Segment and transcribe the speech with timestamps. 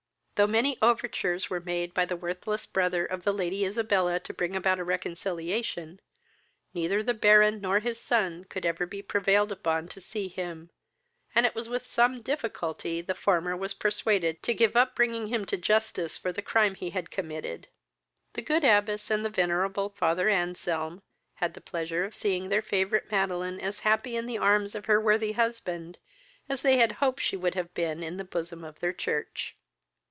[0.35, 4.55] Though many overtures were made by the worthless brother of the Lady Isabella to bring
[4.55, 5.99] about a reconciliation,
[6.73, 10.71] neither the Baron nor his son could ever be prevailed upon to see him,
[11.35, 15.45] and it was with some difficulty the former was persuaded to give up bringing him
[15.45, 17.67] to justice for the crime he had committed.
[18.33, 21.03] The good abbess and the venerable father Anselm
[21.35, 24.99] had the pleasure of seeing their favourite Madeline as happy in the arms of her
[24.99, 25.99] worthy husband,
[26.49, 29.55] as they had hoped she would have been in the bosom of their church.